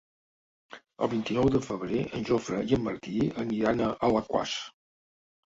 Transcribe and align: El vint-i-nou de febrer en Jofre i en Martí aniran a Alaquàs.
El 1.07 1.11
vint-i-nou 1.11 1.51
de 1.55 1.61
febrer 1.65 1.99
en 2.21 2.25
Jofre 2.31 2.63
i 2.73 2.79
en 2.79 2.83
Martí 2.89 3.21
aniran 3.45 3.87
a 3.91 3.93
Alaquàs. 4.11 4.57